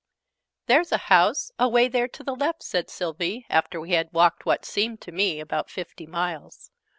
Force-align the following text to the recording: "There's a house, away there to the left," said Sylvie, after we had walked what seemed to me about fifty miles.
"There's 0.65 0.91
a 0.91 0.97
house, 1.13 1.51
away 1.59 1.87
there 1.87 2.07
to 2.07 2.23
the 2.23 2.33
left," 2.35 2.63
said 2.63 2.89
Sylvie, 2.89 3.45
after 3.51 3.79
we 3.79 3.91
had 3.91 4.11
walked 4.11 4.47
what 4.47 4.65
seemed 4.65 4.99
to 5.01 5.11
me 5.11 5.39
about 5.39 5.69
fifty 5.69 6.07
miles. 6.07 6.71